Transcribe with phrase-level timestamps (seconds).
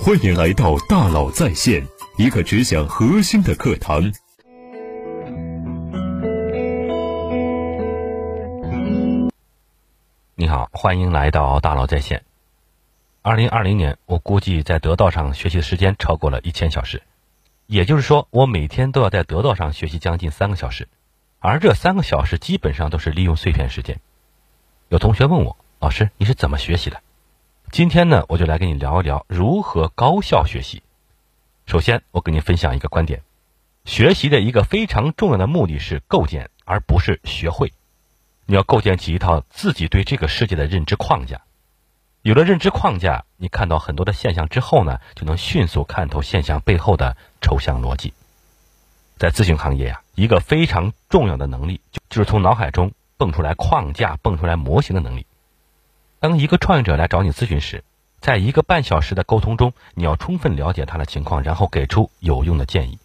[0.00, 1.86] 欢迎来到大佬在线，
[2.16, 4.12] 一个只讲核心的课堂。
[10.34, 12.24] 你好，欢迎来到大佬在线。
[13.22, 17.02] 二零二零年，我估计在得道上学习的时间超过了一千小时，
[17.66, 20.88] 也就是说，我每天都要在得道上学习将近三个小时，
[21.38, 24.00] 而这三个小时基本上都是利用碎片时间。
[24.88, 27.00] 有同学问我，老师，你是怎么学习的？
[27.72, 30.82] 今天呢，我就来跟你聊一聊如何高效学习。
[31.64, 33.22] 首先，我跟你分享一个观点：
[33.86, 37.72] 学习的一个非常重要的目的是构建，而不是学会。
[38.44, 41.40] 你要构建起一套自己对这个世界的认知框架。
[42.20, 48.12] 有了认知框架，你看到很多的现象之后呢，就能迅速看透现象背后的抽象逻辑。
[49.16, 55.24] 在咨询行业呀，一个非常重要的能力，就就是从脑海中蹦出来框架、蹦出来模型的能力。
[56.22, 57.82] 当一个创业者来找你咨询时，
[58.20, 63.00] 在一个半小时的沟通中，你要充分了解他的情况，然后给出有用的建议。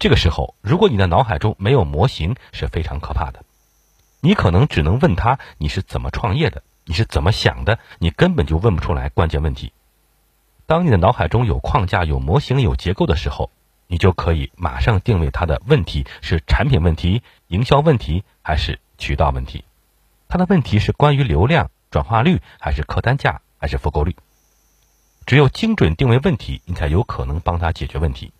[0.00, 3.44] 这个时候，如果你的脑海中没有模型，是非常可怕的。
[4.20, 9.72] 你可能只能问他你是怎么创业的，你是怎么想的，你根本就问不出来关键问题。
[10.66, 13.52] 当你的脑海中有框架、有模型、有结构的时候，
[13.86, 19.64] 你就可以马上定位他的问题是产品问题、营销问题还是渠道问题。
[20.26, 21.70] 他的问题是关于流量。
[21.96, 24.14] 转化率还是客单价还是复购率？
[25.24, 28.34] 只有精准定位问题，你才有可能帮他解决问题。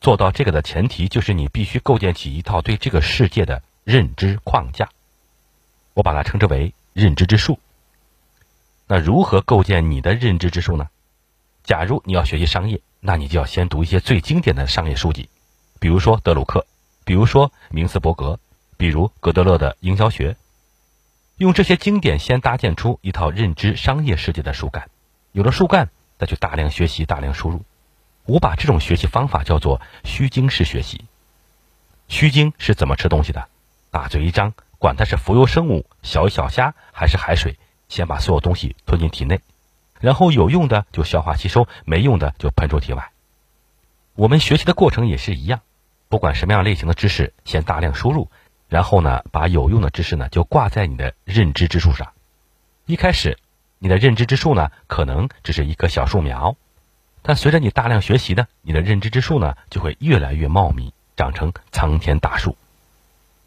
[0.00, 4.88] 做到这个的前提就是你必须构建起一套对这个世界的认知框架，
[5.94, 7.60] 我把它称之为认知之树。
[8.88, 10.88] 那如何构建你的认知之树呢？
[11.62, 15.28] 假如你要学习商业，那你就要先读一些最经典的商业书籍，
[15.78, 16.66] 比如说德鲁克，
[17.04, 18.40] 比如说明斯伯格，
[18.76, 20.36] 比如格德勒的营销学。
[21.38, 24.88] 用这些经典先搭建出一套认知商业世界的树干，
[25.32, 27.62] 有了树干，再去大量学习、大量输入。
[28.24, 31.04] 我把这种学习方法叫做虚惊式学习。
[32.08, 33.48] 虚惊是怎么吃东西的？
[33.90, 37.58] 大嘴一张，管它是浮游生物、小鱼小虾还是海水，
[37.90, 39.42] 先把所有东西吞进体内，
[40.00, 43.10] 然后有用的就消化吸收，没用的就喷出体外。
[44.14, 45.60] 我们学习的过程也是一样，
[46.08, 48.30] 不管什么样类型的知识，先大量输入。
[48.68, 52.12] 然后呢，把有用的知识呢就挂在你的认知之树上。
[52.84, 53.38] 一开始，
[53.78, 56.56] 你的认知之树呢可能只是一棵小树苗，
[57.22, 62.56] 但随着你大量学习呢，你的认知之树呢就会越来越茂密，长成苍天大树。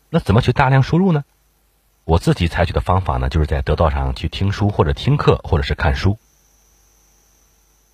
[0.09, 1.23] 那怎么去大量输入呢？
[2.05, 6.17] 我自己采取的方法呢，就是在得道上去听书或者听课或者是看书。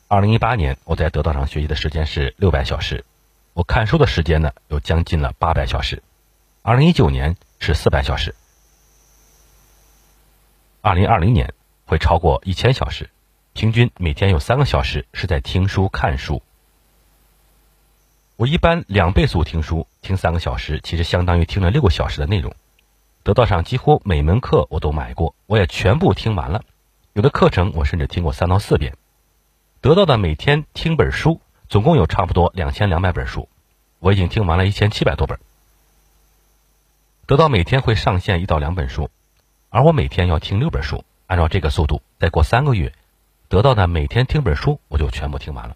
[0.07, 3.03] 二零一八年，我在得道上学习的时间是六百小时，
[3.53, 6.01] 我看书的时间呢有将近了八百小时。
[6.67, 8.33] 二零一九年是四百小时，
[10.81, 11.53] 二零二零年
[11.85, 13.11] 会超过一千小时，
[13.53, 16.41] 平均每天有三个小时是在听书看书。
[18.35, 22.55] 我一般两倍速听书，听三个小时，其实相当于听了六个小时的内容。
[23.21, 26.63] 得到上几乎每门课我都买过，我也全部听完了。
[27.13, 28.97] 有的课程我甚至听过三到四遍。
[29.81, 31.39] 得到的每天听本书，
[31.69, 33.49] 总共有差不多两千两百本书，
[33.99, 35.37] 我已经听完了一千七百多本。
[37.27, 39.09] 得到每天会上线一到两本书，
[39.69, 41.03] 而我每天要听六本书。
[41.25, 42.93] 按照这个速度，再过三个月，
[43.49, 45.75] 得到的每天听本书我就全部听完了。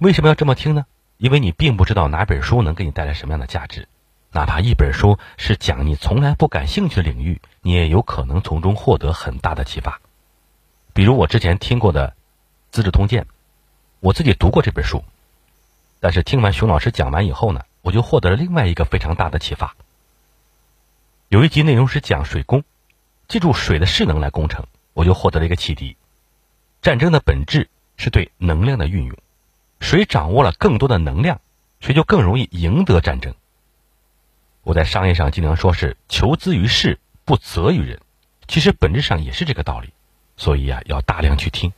[0.00, 0.86] 为什么要这么听呢？
[1.16, 3.88] 因为你并不知道哪本书能给你带来什么样的价值，
[4.30, 10.00] 哪怕一本书是讲你从来不感兴趣的领域，你也有可能从中获得很大的启发。
[10.92, 12.08] 比如我之前听过的
[12.70, 13.24] 《资治通鉴》，
[13.98, 15.02] 我自己读过这本书，
[15.98, 19.74] 但是听完熊老师讲完以后呢，我就获得了另外一个非常大的启发。
[21.30, 22.64] 有一集内容是讲水工，
[23.28, 25.96] 借助水的势能来攻城，我就获得了一个启迪：
[26.82, 29.16] 战争的本质是对能量的运用，
[29.78, 31.40] 谁掌握了更多的能量，
[31.78, 33.32] 谁就更容易赢得战争。
[34.64, 38.00] 我在商业上经常说是求资于事，不责于人，
[38.48, 39.90] 其实本质上也是这个道理。
[40.36, 41.72] 所以呀，要大量去听。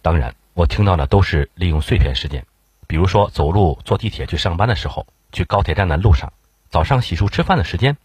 [0.00, 2.46] 当然，我听到的都是利用碎片时间，
[2.86, 6.32] 比如说走路、坐地铁去上班的时候，去高铁站的路上，
[6.70, 7.96] 早上洗漱吃饭的时间。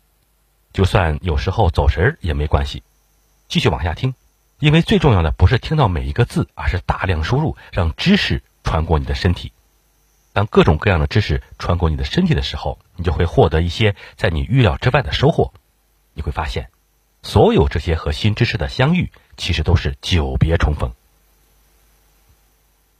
[0.73, 2.83] 就算有时候走神儿也没关系，
[3.47, 4.15] 继续往下听，
[4.59, 9.51] 因为最重要的不是听到每一个字，而是大量输入，让知识穿过你的身体。
[10.33, 15.51] 当各种各样的知识穿过你的身体的时候，你就会获得一些在你预料之外的收获。
[16.13, 16.69] 你会发现，
[17.21, 20.94] 所有这些和新知识的相遇，其实都是久别重逢。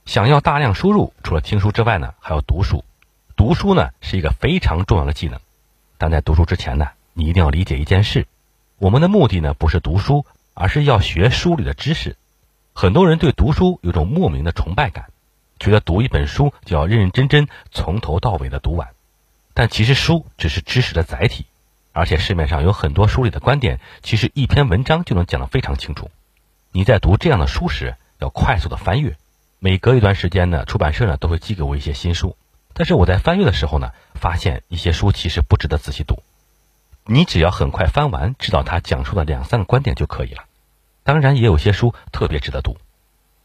[0.04, 2.84] 想要大量输入，除了听书之外呢，还要读书。
[3.34, 5.40] 读书呢是一个非常重要的技能，
[5.96, 6.88] 但在读书之前呢。
[7.14, 8.26] 你一定要理解一件事，
[8.78, 10.24] 我们的目的呢不是读书，
[10.54, 12.16] 而是要学书里的知识。
[12.72, 15.10] 很多人对读书有种莫名的崇拜感，
[15.58, 18.88] 觉得读一本书就要认认真真从头到尾的读完，
[19.52, 21.44] 但其实书只是知识的载体，
[21.92, 26.10] 而且市面上有很多书里的观点，其实一篇文章就能讲得非常清楚。
[26.70, 29.18] 你在读这样的书时，要快速的翻阅，
[29.58, 32.38] 每隔一段时间呢，出版社呢都会寄给我一些新书，
[32.72, 36.22] 但是我在翻阅的时候呢，发现一些书其实不值得仔细读。
[37.04, 40.44] 你只要很快翻完，知道他讲述的两三个观点就可以了。
[41.02, 42.76] 当然，也有些书特别值得读。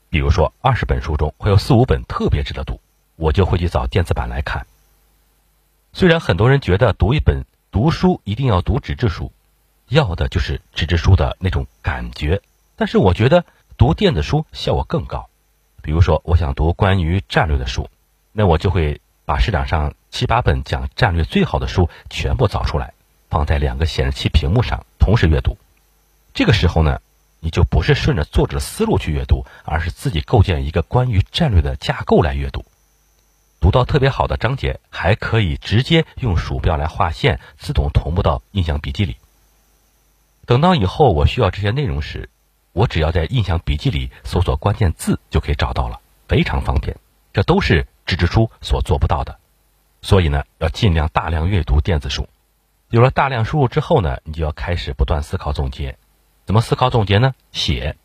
[0.09, 2.80] 比如说，二十本书中会有四五本特别值得读，
[3.15, 4.68] 我就会去找电子版来看。
[5.92, 9.31] 虽然很多人觉得读一本读书一定要读纸质书，
[9.89, 12.42] 要的就是纸质书的那种感觉，
[12.75, 13.44] 但是我觉得
[13.75, 15.27] 读电子书效果更高。
[15.81, 17.89] 比如说，我想读关于战略的书，
[18.31, 22.94] 那我就会把市场上七八本讲战略最好的书全部找出来，
[23.29, 25.57] 放在两个显示器屏幕上同时阅读。
[26.33, 27.00] 这个时候呢。
[27.39, 32.65] 你就不是顺着作者的思路去阅读，而是自己构建一个关于战略的架构来阅读。
[33.59, 39.18] 读到特别好的章节，还可以直接用鼠标来划线，自动同步到印象笔记里。
[40.47, 42.31] 等到以后我需要这些内容时，
[42.73, 46.97] 我只要在印象笔记里搜索关键字就可以找到了，非常方便。
[47.33, 49.38] 这都是纸质书所做不到的。
[50.01, 52.27] 所以呢，要尽量大量阅读电子书。
[52.89, 55.98] 有了大量输入之后呢，你就要开始不断思考总结。
[56.45, 57.34] 怎么思考总结呢？
[57.51, 57.98] 写。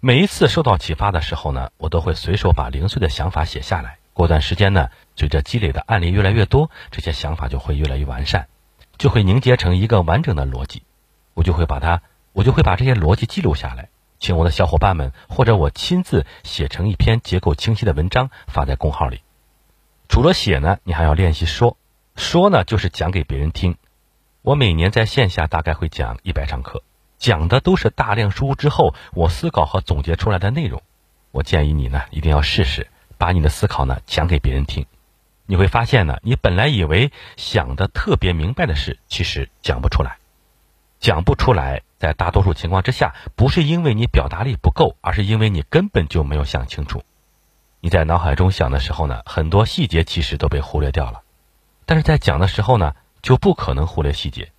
[0.00, 3.98] 每一次受到启发的时候呢，我都会随手把零碎的想法写下来。
[4.14, 8.48] 过段时间呢，随着积累的案例越来越多，这些想法就会越来越完善，
[8.96, 10.82] 就会凝结成一个完整的逻辑。
[11.34, 12.00] 我就会把它，
[12.32, 19.20] 我就会把这些逻辑记录下来，请我的小伙伴们或者我亲自写成一篇结构清晰的文章发在公号里。
[20.08, 21.76] 除了写呢，你还要练习说。
[22.16, 23.76] 说呢，就是讲给别人听。
[24.42, 26.82] 我每年在线下大概会讲一百场课。
[27.18, 30.82] 讲的都是大量输入之后，我思考和总结出来的内容。
[31.30, 32.88] 我建议你呢，一定要试试
[33.18, 34.86] 把你的思考呢讲给别人听。
[35.44, 40.16] 你会发现呢，你本来以为想的特别明白的事，其实讲不出来。
[41.00, 47.02] 讲不出来，在大多数情况之下，不是因为你表达力不够，而是因为你根本就没有想清楚。
[47.80, 51.20] 你在脑海中想的时候呢，很多细节其实都被忽略掉了。
[51.84, 54.50] 但是在讲的时候呢，就不可能忽略细节。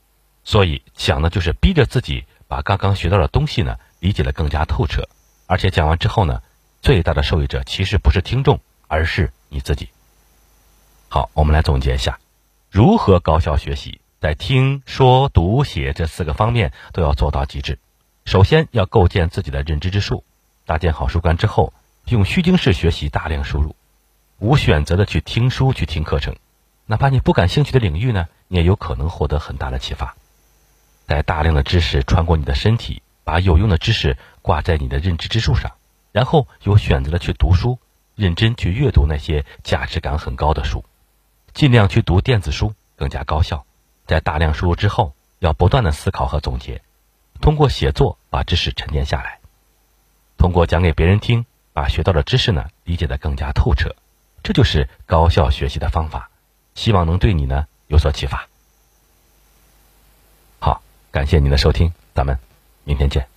[0.43, 2.25] 所以讲的就是逼着自己。
[2.51, 5.07] 把刚刚学到的东西呢理解的更加透彻，
[5.47, 6.41] 而且讲完之后呢，
[6.81, 8.59] 最大的受益者其实不是听众，
[8.89, 9.87] 而是你自己。
[11.07, 12.19] 好，我们来总结一下，
[12.69, 17.79] 如何高效学习，在听说读写这四个方面都要做到极致。
[18.25, 20.25] 首先要构建自己的认知之树，
[20.65, 21.71] 搭建好书观之后，
[22.07, 23.77] 用虚惊式学习大量输入，
[24.39, 26.35] 无选择的去听书去听课程，
[26.91, 30.17] 哪怕你不感兴趣的领域呢，你也有可能获得很大的启发。
[31.07, 35.71] 在大量的知识穿过你的身体，把有用的知识挂在你的认知之树上，
[36.11, 37.79] 然后有选择的去读书，
[38.15, 40.83] 认真去阅读那些价值感很高的书，
[41.53, 43.65] 尽量去读电子书，更加高效。
[44.05, 46.81] 在大量输入之后，要不断的思考和总结，
[47.39, 49.39] 通过写作把知识沉淀下来，
[50.35, 53.95] 通过讲给别人听，把学到的知识呢理解的更加透彻，
[54.43, 56.27] 这就是高效学习的方法。
[56.75, 58.47] 希望能对你呢有所启发。
[60.59, 60.81] 好
[61.11, 62.37] 感谢您的收听，咱们
[62.83, 63.30] 明天见。